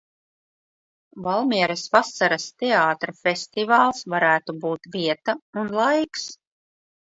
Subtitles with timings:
[1.27, 6.29] Valmieras vasaras teātra festivāls varētu būt vieta un laiks.